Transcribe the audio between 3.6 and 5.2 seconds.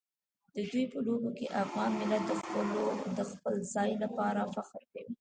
ځای لپاره فخر کوي.